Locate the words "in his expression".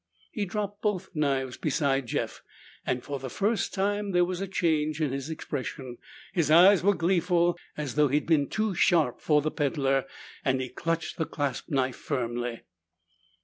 4.99-5.99